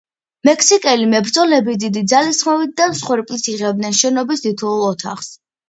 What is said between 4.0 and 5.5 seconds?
შენობის თითოეულ ოთახს.